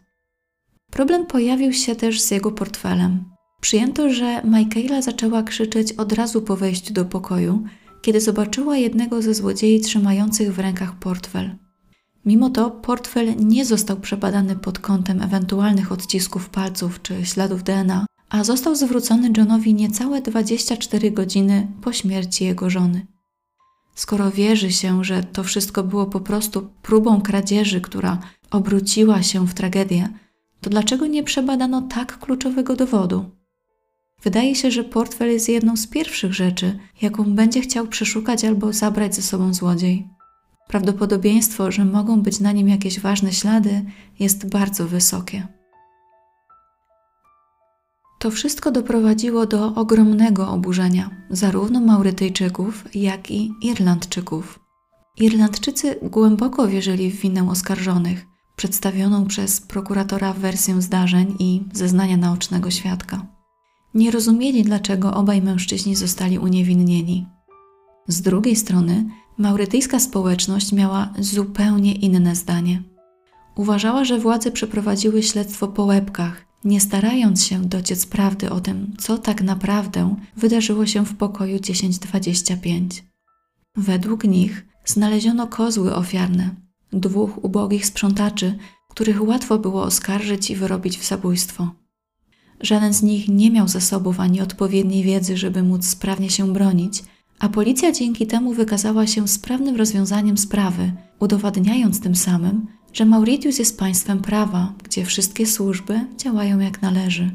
[0.91, 3.36] Problem pojawił się też z jego portfelem.
[3.61, 7.63] Przyjęto, że Michaela zaczęła krzyczeć od razu po wejściu do pokoju,
[8.01, 11.55] kiedy zobaczyła jednego ze złodziei trzymających w rękach portfel.
[12.25, 18.43] Mimo to portfel nie został przebadany pod kątem ewentualnych odcisków palców czy śladów DNA, a
[18.43, 23.07] został zwrócony Johnowi niecałe 24 godziny po śmierci jego żony.
[23.95, 28.17] Skoro wierzy się, że to wszystko było po prostu próbą kradzieży, która
[28.51, 30.09] obróciła się w tragedię,
[30.61, 33.36] to dlaczego nie przebadano tak kluczowego dowodu?
[34.23, 39.15] Wydaje się, że portfel jest jedną z pierwszych rzeczy, jaką będzie chciał przeszukać albo zabrać
[39.15, 40.07] ze sobą złodziej.
[40.67, 43.85] Prawdopodobieństwo, że mogą być na nim jakieś ważne ślady,
[44.19, 45.47] jest bardzo wysokie.
[48.19, 54.59] To wszystko doprowadziło do ogromnego oburzenia zarówno Maurytyjczyków, jak i Irlandczyków.
[55.17, 58.25] Irlandczycy głęboko wierzyli w winę oskarżonych,
[58.55, 63.36] przedstawioną przez prokuratora wersję zdarzeń i zeznania naocznego świadka.
[63.93, 67.27] Nie rozumieli, dlaczego obaj mężczyźni zostali uniewinnieni.
[68.07, 69.05] Z drugiej strony,
[69.37, 72.83] maurytyjska społeczność miała zupełnie inne zdanie.
[73.55, 79.17] Uważała, że władze przeprowadziły śledztwo po łebkach, nie starając się dociec prawdy o tym, co
[79.17, 83.03] tak naprawdę wydarzyło się w pokoju 1025.
[83.75, 86.55] Według nich znaleziono kozły ofiarne,
[86.93, 88.57] dwóch ubogich sprzątaczy,
[88.89, 91.71] których łatwo było oskarżyć i wyrobić w zabójstwo.
[92.61, 97.03] Żaden z nich nie miał zasobów ani odpowiedniej wiedzy, żeby móc sprawnie się bronić,
[97.39, 103.79] a policja dzięki temu wykazała się sprawnym rozwiązaniem sprawy, udowadniając tym samym, że Mauritius jest
[103.79, 107.31] państwem prawa, gdzie wszystkie służby działają jak należy.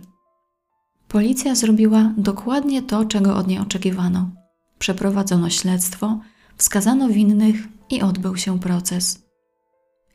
[1.09, 4.31] Policja zrobiła dokładnie to, czego od niej oczekiwano.
[4.79, 6.21] Przeprowadzono śledztwo,
[6.57, 9.23] wskazano winnych i odbył się proces.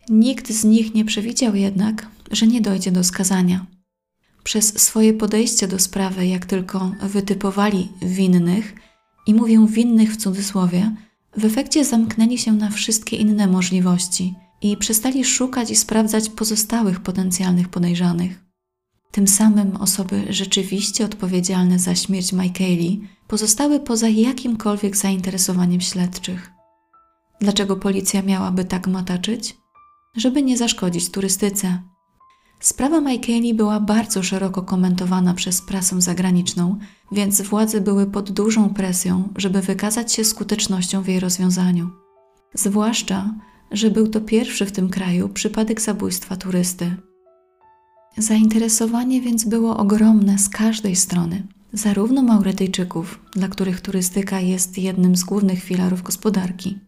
[0.10, 3.66] Nikt z nich nie przewidział jednak, że nie dojdzie do skazania.
[4.48, 8.76] Przez swoje podejście do sprawy, jak tylko wytypowali winnych,
[9.26, 10.96] i mówię winnych w cudzysłowie,
[11.38, 17.70] w efekcie zamknęli się na wszystkie inne możliwości– i przestali szukać i sprawdzać pozostałych potencjalnych
[17.70, 18.44] podejrzanych.
[19.12, 26.52] Tym samym osoby rzeczywiście odpowiedzialne za śmierć Michaeli pozostały poza jakimkolwiek zainteresowaniem śledczych.
[27.42, 29.58] Dlaczego policja miałaby tak mataczyć?
[30.16, 31.82] Żeby nie zaszkodzić turystyce.
[32.60, 36.78] Sprawa Michaeli była bardzo szeroko komentowana przez prasę zagraniczną,
[37.12, 41.90] więc władze były pod dużą presją, żeby wykazać się skutecznością w jej rozwiązaniu.
[42.54, 43.34] Zwłaszcza,
[43.72, 46.96] że był to pierwszy w tym kraju przypadek zabójstwa turysty.
[48.18, 55.24] Zainteresowanie więc było ogromne z każdej strony, zarówno Maurytyjczyków, dla których turystyka jest jednym z
[55.24, 56.87] głównych filarów gospodarki.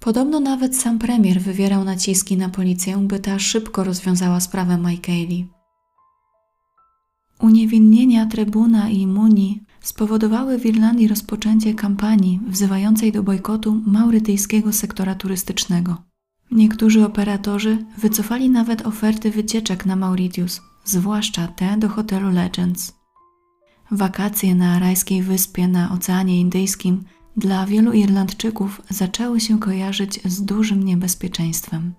[0.00, 5.48] Podobno nawet sam premier wywierał naciski na policję, by ta szybko rozwiązała sprawę Michaeli.
[7.40, 15.96] Uniewinnienia Trybuna i Muni spowodowały w Irlandii rozpoczęcie kampanii wzywającej do bojkotu maurytyjskiego sektora turystycznego.
[16.50, 22.98] Niektórzy operatorzy wycofali nawet oferty wycieczek na Mauritius, zwłaszcza te do hotelu Legends.
[23.90, 27.04] Wakacje na rajskiej wyspie na Oceanie Indyjskim
[27.38, 31.94] dla wielu Irlandczyków zaczęły się kojarzyć z dużym niebezpieczeństwem.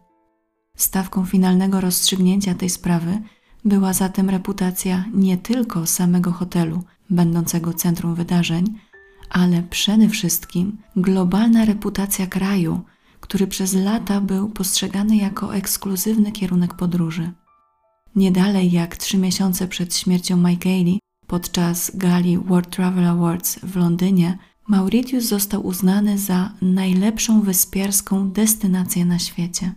[0.78, 3.22] Stawką finalnego rozstrzygnięcia tej sprawy
[3.66, 8.66] była zatem reputacja nie tylko samego hotelu, będącego centrum wydarzeń,
[9.30, 12.82] ale przede wszystkim globalna reputacja kraju,
[13.20, 17.32] który przez lata był postrzegany jako ekskluzywny kierunek podróży.
[18.16, 24.38] Nie dalej jak trzy miesiące przed śmiercią Michaeli, podczas gali World Travel Awards w Londynie,
[24.70, 29.74] Mauritius został uznany za najlepszą wyspiarską destynację na świecie.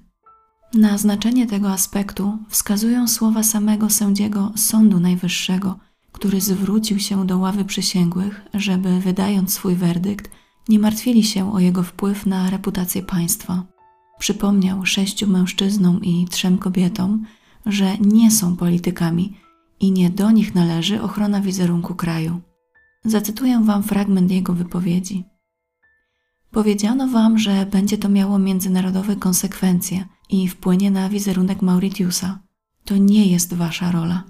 [0.74, 5.78] Na znaczenie tego aspektu wskazują słowa samego sędziego Sądu Najwyższego,
[6.12, 10.30] który zwrócił się do ławy przysięgłych, żeby wydając swój werdykt,
[10.68, 13.62] nie martwili się o jego wpływ na reputację państwa.
[14.18, 17.26] Przypomniał sześciu mężczyznom i trzem kobietom,
[17.66, 19.36] że nie są politykami
[19.80, 22.40] i nie do nich należy ochrona wizerunku kraju.
[23.04, 25.24] Zacytuję wam fragment jego wypowiedzi.
[26.50, 32.38] Powiedziano wam, że będzie to miało międzynarodowe konsekwencje i wpłynie na wizerunek Mauritiusa.
[32.84, 34.24] To nie jest wasza rola.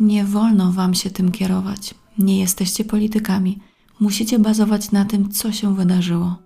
[0.00, 1.94] Nie wolno wam się tym kierować.
[2.18, 3.58] Nie jesteście politykami.
[4.00, 6.36] Musicie bazować na tym, co się wydarzyło.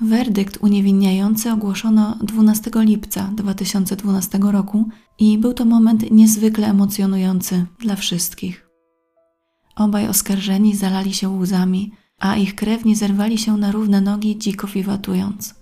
[0.00, 4.88] Werdykt uniewinniający ogłoszono 12 lipca 2012 roku
[5.18, 8.61] i był to moment niezwykle emocjonujący dla wszystkich.
[9.76, 15.54] Obaj oskarżeni zalali się łzami, a ich krewni zerwali się na równe nogi, dziko wiwatując.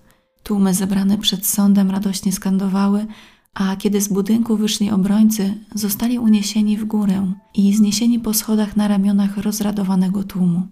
[0.43, 3.07] Tłumy zebrane przed sądem radośnie skandowały,
[3.55, 8.89] a kiedy z budynku wyszli obrońcy, zostali uniesieni w górę i zniesieni po schodach na
[8.89, 10.69] ramionach rozradowanego tłumu.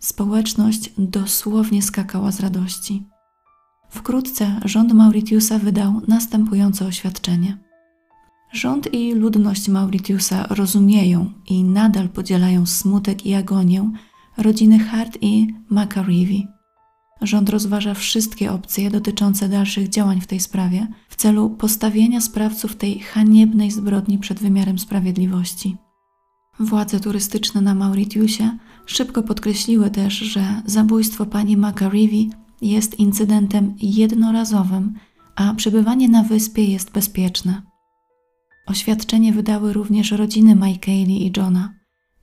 [0.00, 3.06] Społeczność dosłownie skakała z radości.
[3.90, 7.65] Wkrótce rząd Mauritiusa wydał następujące oświadczenie.
[8.52, 13.90] Rząd i ludność Mauritiusa rozumieją i nadal podzielają smutek i agonię
[14.36, 16.46] rodziny Hart i Macarivi.
[17.22, 22.98] Rząd rozważa wszystkie opcje dotyczące dalszych działań w tej sprawie w celu postawienia sprawców tej
[22.98, 25.76] haniebnej zbrodni przed wymiarem sprawiedliwości.
[26.60, 32.30] Władze turystyczne na Mauritiusie szybko podkreśliły też, że zabójstwo pani Macarivi
[32.62, 34.94] jest incydentem jednorazowym,
[35.36, 37.62] a przebywanie na wyspie jest bezpieczne.
[38.66, 41.74] Oświadczenie wydały również rodziny Michaeli i Johna.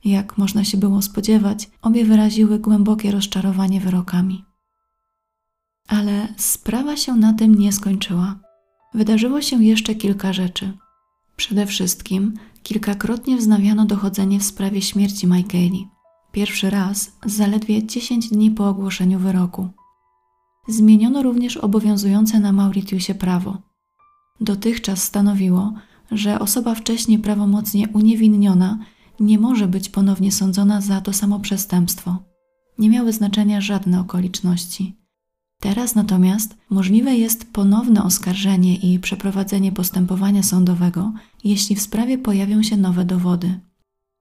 [0.06, 4.45] Jak można się było spodziewać, obie wyraziły głębokie rozczarowanie wyrokami.
[5.88, 8.39] Ale sprawa się na tym nie skończyła.
[8.93, 10.77] Wydarzyło się jeszcze kilka rzeczy.
[11.36, 15.88] Przede wszystkim kilkakrotnie wznawiano dochodzenie w sprawie śmierci Michaeli.
[16.32, 19.69] Pierwszy raz zaledwie 10 dni po ogłoszeniu wyroku.
[20.67, 23.58] Zmieniono również obowiązujące na Mauritiusie prawo.
[24.41, 25.73] Dotychczas stanowiło,
[26.12, 28.80] że osoba wcześniej prawomocnie uniewinniona
[29.20, 32.18] nie może być ponownie sądzona za to samo przestępstwo.
[32.78, 34.96] Nie miały znaczenia żadne okoliczności.
[35.60, 41.13] Teraz natomiast możliwe jest ponowne oskarżenie i przeprowadzenie postępowania sądowego,
[41.44, 43.60] jeśli w sprawie pojawią się nowe dowody.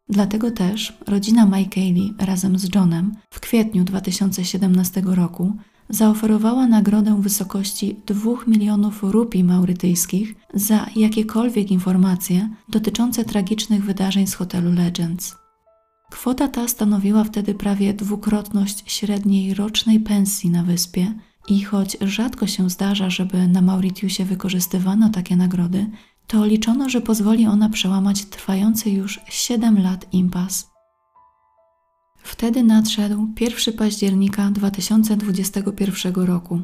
[0.09, 5.57] Dlatego też rodzina Michaeli razem z Johnem w kwietniu 2017 roku
[5.93, 14.35] zaoferowała nagrodę w wysokości 2 milionów rupii maurytyjskich za jakiekolwiek informacje dotyczące tragicznych wydarzeń z
[14.35, 15.37] hotelu Legends.
[16.11, 21.15] Kwota ta stanowiła wtedy prawie dwukrotność średniej rocznej pensji na wyspie
[21.49, 25.87] i choć rzadko się zdarza, żeby na Mauritiusie wykorzystywano takie nagrody,
[26.27, 30.72] to liczono, że pozwoli ona przełamać trwający już 7 lat impas.
[32.23, 36.61] Wtedy nadszedł 1 października 2021 roku.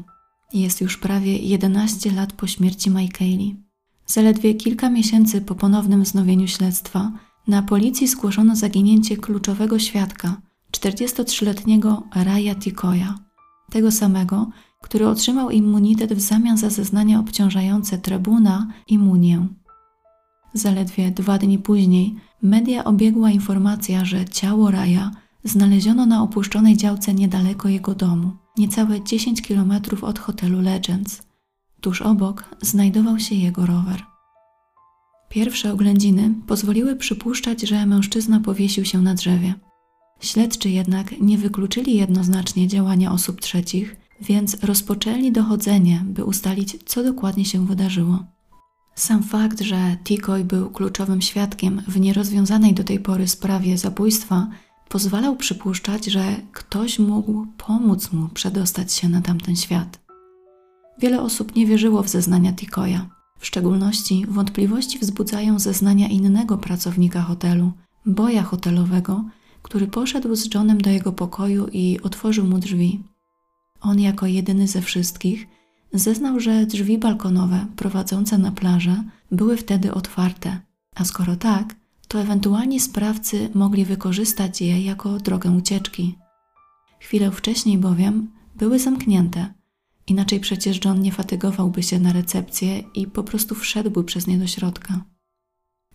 [0.53, 3.63] Jest już prawie 11 lat po śmierci Michaeli.
[4.05, 7.11] Zaledwie kilka miesięcy po ponownym wznowieniu śledztwa
[7.47, 10.41] na policji zgłoszono zaginięcie kluczowego świadka,
[10.71, 13.15] 43-letniego Raya Tikoya,
[13.71, 14.49] tego samego,
[14.81, 19.47] który otrzymał immunitet w zamian za zeznania obciążające trybuna i munię.
[20.53, 25.11] Zaledwie dwa dni później media obiegła informacja, że ciało Raja
[25.43, 31.21] znaleziono na opuszczonej działce niedaleko jego domu, niecałe 10 kilometrów od hotelu Legends.
[31.81, 34.03] Tuż obok znajdował się jego rower.
[35.29, 39.53] Pierwsze oględziny pozwoliły przypuszczać, że mężczyzna powiesił się na drzewie.
[40.19, 47.45] Śledczy jednak nie wykluczyli jednoznacznie działania osób trzecich, więc rozpoczęli dochodzenie, by ustalić, co dokładnie
[47.45, 48.25] się wydarzyło.
[48.95, 54.47] Sam fakt, że Tikoy był kluczowym świadkiem w nierozwiązanej do tej pory sprawie zabójstwa,
[54.89, 59.99] pozwalał przypuszczać, że ktoś mógł pomóc mu przedostać się na tamten świat.
[60.99, 62.99] Wiele osób nie wierzyło w zeznania Tikoya.
[63.39, 67.71] W szczególności wątpliwości wzbudzają zeznania innego pracownika hotelu,
[68.05, 69.25] boja hotelowego,
[69.61, 73.03] który poszedł z Johnem do jego pokoju i otworzył mu drzwi.
[73.81, 75.47] On jako jedyny ze wszystkich
[75.93, 80.59] zeznał, że drzwi balkonowe prowadzące na plażę były wtedy otwarte,
[80.95, 81.75] a skoro tak,
[82.09, 86.15] to ewentualni sprawcy mogli wykorzystać je jako drogę ucieczki.
[86.99, 89.53] Chwilę wcześniej bowiem były zamknięte,
[90.07, 94.47] inaczej przecież John nie fatygowałby się na recepcję i po prostu wszedłby przez nie do
[94.47, 95.05] środka.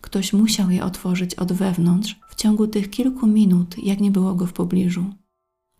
[0.01, 4.45] Ktoś musiał je otworzyć od wewnątrz w ciągu tych kilku minut, jak nie było go
[4.45, 5.05] w pobliżu.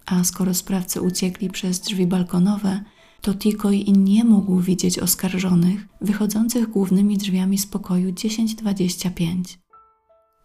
[0.06, 2.84] A skoro sprawcy uciekli przez drzwi balkonowe,
[3.22, 9.65] to Tikoj nie mógł widzieć oskarżonych wychodzących głównymi drzwiami z pokoju 1025.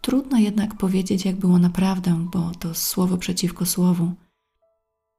[0.01, 4.12] Trudno jednak powiedzieć, jak było naprawdę, bo to słowo przeciwko słowu.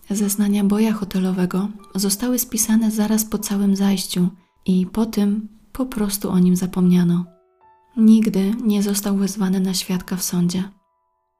[0.10, 4.30] Zeznania boja hotelowego zostały spisane zaraz po całym zajściu
[4.66, 7.26] i po tym po prostu o nim zapomniano.
[7.98, 10.64] Nigdy nie został wezwany na świadka w sądzie.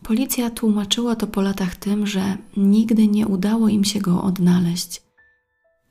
[0.04, 5.02] Policja tłumaczyła to po latach tym, że nigdy nie udało im się go odnaleźć.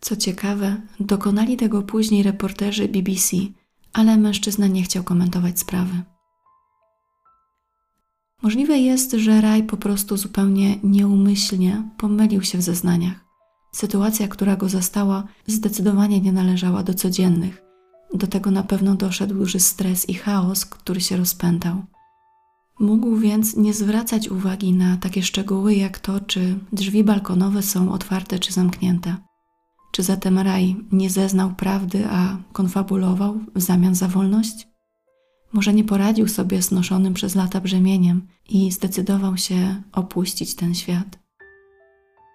[0.01, 3.36] Co ciekawe, dokonali tego później reporterzy BBC,
[3.92, 6.03] ale mężczyzna nie chciał komentować sprawy.
[8.43, 13.24] Możliwe jest, że Raj po prostu zupełnie nieumyślnie pomylił się w zeznaniach.
[13.72, 17.62] Sytuacja, która go zastała, zdecydowanie nie należała do codziennych.
[18.14, 21.82] Do tego na pewno doszedł duży stres i chaos, który się rozpętał.
[22.80, 28.38] Mógł więc nie zwracać uwagi na takie szczegóły jak to, czy drzwi balkonowe są otwarte
[28.38, 29.16] czy zamknięte.
[29.93, 34.69] Czy zatem Raj nie zeznał prawdy, a konfabulował w zamian za wolność?
[35.53, 41.18] Może nie poradził sobie z noszonym przez lata brzemieniem i zdecydował się opuścić ten świat.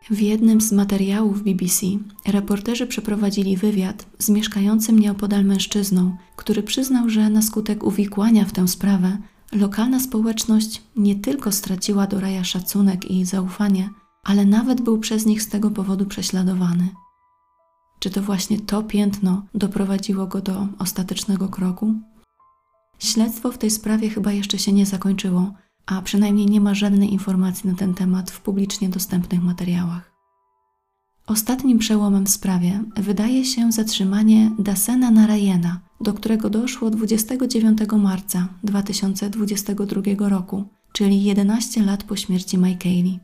[0.10, 1.86] W jednym z materiałów BBC
[2.28, 8.68] reporterzy przeprowadzili wywiad z mieszkającym nieopodal mężczyzną, który przyznał, że na skutek uwikłania w tę
[8.68, 9.18] sprawę
[9.52, 13.90] lokalna społeczność nie tylko straciła do Raja szacunek i zaufanie,
[14.24, 16.90] ale nawet był przez nich z tego powodu prześladowany.
[18.00, 21.94] Czy to właśnie to piętno doprowadziło go do ostatecznego kroku?
[23.00, 25.54] Śledztwo w tej sprawie chyba jeszcze się nie zakończyło,
[25.86, 30.16] a przynajmniej nie ma żadnej informacji na ten temat w publicznie dostępnych materiałach.
[31.28, 40.30] Ostatnim przełomem w sprawie wydaje się zatrzymanie Dasena Narayena, do którego doszło 29 marca 2022
[40.30, 43.20] roku, czyli 11 lat po śmierci Michaeli.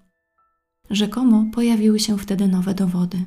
[0.89, 3.25] Rzekomo pojawiły się wtedy nowe dowody.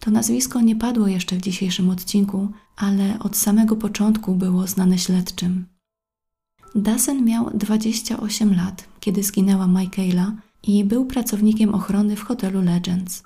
[0.00, 5.66] To nazwisko nie padło jeszcze w dzisiejszym odcinku, ale od samego początku było znane śledczym.
[6.74, 10.32] Dasen miał 28 lat, kiedy zginęła Michaela
[10.62, 13.22] i był pracownikiem ochrony w hotelu Legends.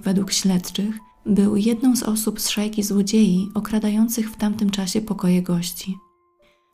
[0.00, 5.96] Według śledczych był jedną z osób z szajki złodziei okradających w tamtym czasie pokoje gości.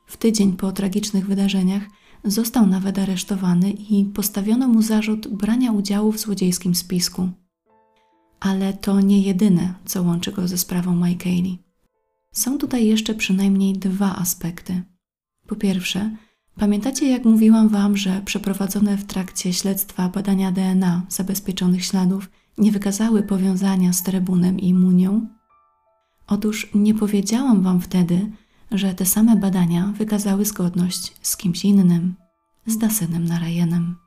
[0.07, 1.83] W tydzień po tragicznych wydarzeniach
[2.25, 7.29] został nawet aresztowany i postawiono mu zarzut brania udziału w złodziejskim spisku.
[8.45, 11.59] Ale to nie jedyne, co łączy go ze sprawą Michaeli.
[12.33, 14.83] Są tutaj jeszcze przynajmniej dwa aspekty.
[15.47, 16.17] Po pierwsze,
[16.57, 23.23] pamiętacie jak mówiłam Wam, że przeprowadzone w trakcie śledztwa badania DNA zabezpieczonych śladów nie wykazały
[23.23, 25.27] powiązania z Trebunem i Munią?
[26.27, 28.31] Otóż nie powiedziałam Wam wtedy,
[28.71, 32.15] że te same badania wykazały zgodność z kimś innym,
[32.67, 34.04] z Dasenem Narajenem.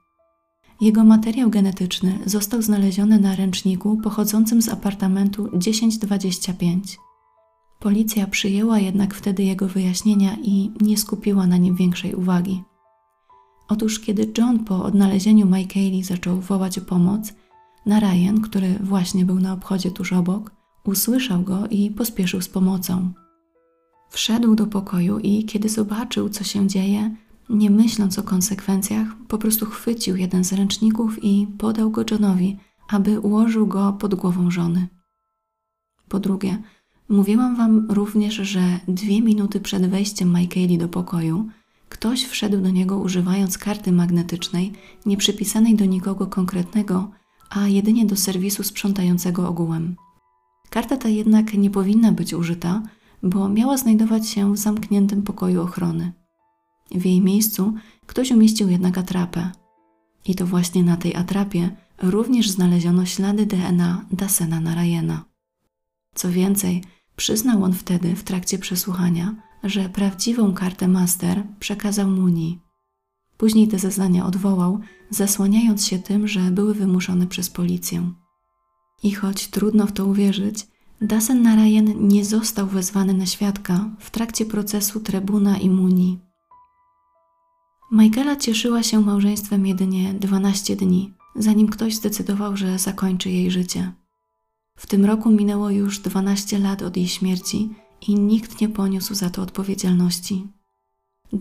[0.81, 6.97] Jego materiał genetyczny został znaleziony na ręczniku pochodzącym z apartamentu 1025.
[7.79, 12.63] Policja przyjęła jednak wtedy jego wyjaśnienia i nie skupiła na nim większej uwagi.
[13.67, 17.33] Otóż, kiedy John po odnalezieniu Michaeli zaczął wołać o pomoc,
[17.85, 20.51] Narayan, który właśnie był na obchodzie tuż obok,
[20.83, 23.11] usłyszał go i pospieszył z pomocą.
[24.09, 27.15] Wszedł do pokoju i kiedy zobaczył, co się dzieje,
[27.49, 32.57] nie myśląc o konsekwencjach, po prostu chwycił jeden z ręczników i podał go Johnowi,
[32.89, 34.87] aby ułożył go pod głową żony.
[36.09, 36.61] Po drugie,
[37.09, 41.49] mówiłam wam również, że dwie minuty przed wejściem Michaeli do pokoju
[41.89, 44.73] ktoś wszedł do niego używając karty magnetycznej,
[45.05, 47.11] nie przypisanej do nikogo konkretnego,
[47.49, 49.95] a jedynie do serwisu sprzątającego ogółem.
[50.69, 52.83] Karta ta jednak nie powinna być użyta,
[53.23, 56.11] bo miała znajdować się w zamkniętym pokoju ochrony.
[56.91, 57.73] W jej miejscu
[58.05, 59.51] ktoś umieścił jednak atrapę.
[60.25, 65.25] I to właśnie na tej atrapie również znaleziono ślady DNA Dasena Narayena.
[66.15, 66.83] Co więcej,
[67.15, 72.59] przyznał on wtedy w trakcie przesłuchania, że prawdziwą kartę master przekazał Muni.
[73.37, 74.79] Później te zeznania odwołał,
[75.09, 78.11] zasłaniając się tym, że były wymuszone przez policję.
[79.03, 80.67] I choć trudno w to uwierzyć,
[81.01, 86.19] Dasen Narayen nie został wezwany na świadka w trakcie procesu Trebuna i Muni.
[87.91, 93.91] Michaela cieszyła się małżeństwem jedynie 12 dni, zanim ktoś zdecydował, że zakończy jej życie.
[94.77, 97.69] W tym roku minęło już 12 lat od jej śmierci
[98.07, 100.47] i nikt nie poniósł za to odpowiedzialności.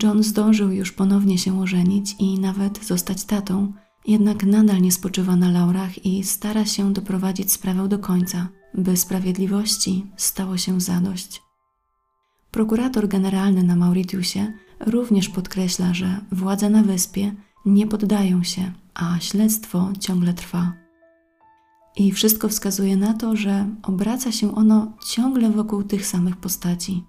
[0.03, 3.73] John zdążył już ponownie się ożenić i nawet zostać tatą,
[4.07, 10.05] jednak nadal nie spoczywa na laurach i stara się doprowadzić sprawę do końca, by sprawiedliwości
[10.17, 11.41] stało się zadość.
[12.51, 17.31] Prokurator generalny na Mauritiusie również podkreśla, że władze na wyspie
[17.65, 20.73] nie poddają się, a śledztwo ciągle trwa.
[21.95, 27.03] I wszystko wskazuje na to, że obraca się ono ciągle wokół tych samych postaci.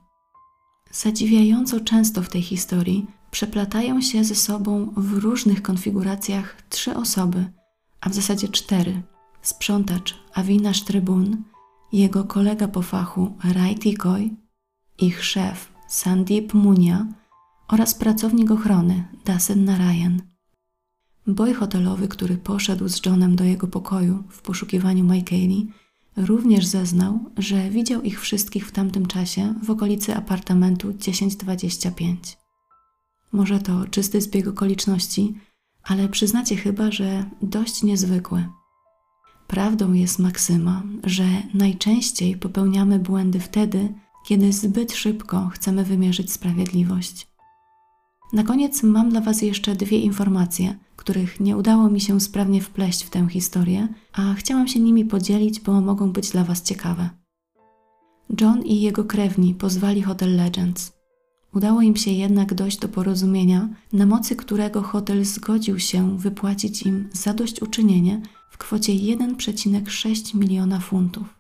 [0.92, 7.52] Zadziwiająco często w tej historii przeplatają się ze sobą w różnych konfiguracjach trzy osoby,
[8.00, 9.02] a w zasadzie cztery:
[9.42, 11.42] sprzątacz Avinash Trybun,
[11.92, 14.36] jego kolega po fachu Rai Tikoi,
[14.98, 17.06] ich szef Sandeep Munia
[17.68, 20.22] oraz pracownik ochrony Dasen Narayan.
[21.26, 25.72] Boj hotelowy, który poszedł z Johnem do jego pokoju w poszukiwaniu Michaeli,
[26.16, 32.36] również zeznał, że widział ich wszystkich w tamtym czasie w okolicy apartamentu 1025.
[33.32, 35.34] Może to czysty zbieg okoliczności,
[35.82, 38.48] ale przyznacie chyba, że dość niezwykły.
[39.46, 43.94] Prawdą jest maksyma, że najczęściej popełniamy błędy wtedy,
[44.26, 47.27] kiedy zbyt szybko chcemy wymierzyć sprawiedliwość.
[48.32, 53.04] Na koniec mam dla Was jeszcze dwie informacje, których nie udało mi się sprawnie wpleść
[53.04, 57.10] w tę historię, a chciałam się nimi podzielić, bo mogą być dla Was ciekawe.
[58.40, 60.92] John i jego krewni pozwali Hotel Legends.
[61.54, 67.08] Udało im się jednak dojść do porozumienia, na mocy którego hotel zgodził się wypłacić im
[67.12, 71.38] zadośćuczynienie w kwocie 1,6 miliona funtów.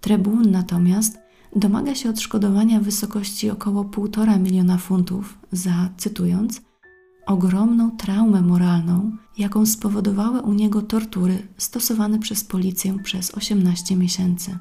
[0.00, 1.23] Trebun natomiast
[1.56, 6.62] domaga się odszkodowania w wysokości około 1,5 miliona funtów za, cytując,
[7.26, 14.58] ogromną traumę moralną, jaką spowodowały u niego tortury stosowane przez policję przez 18 miesięcy.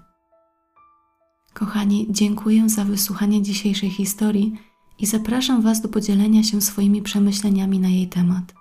[1.53, 4.53] Kochani, dziękuję za wysłuchanie dzisiejszej historii
[4.99, 8.53] i zapraszam Was do podzielenia się swoimi przemyśleniami na jej temat.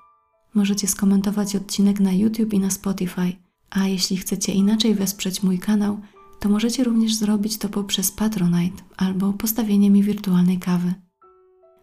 [0.55, 3.33] Możecie skomentować odcinek na YouTube i na Spotify,
[3.71, 6.01] a jeśli chcecie inaczej wesprzeć mój kanał,
[6.43, 10.95] to możecie również zrobić to poprzez Patronite albo postawienie mi wirtualnej kawy.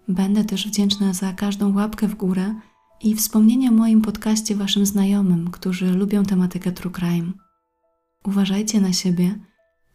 [0.07, 2.55] Będę też wdzięczna za każdą łapkę w górę
[3.01, 7.32] i wspomnienie o moim podcaście Waszym znajomym, którzy lubią tematykę True Crime.
[8.26, 9.39] Uważajcie na siebie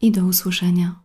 [0.01, 1.04] i do usłyszenia.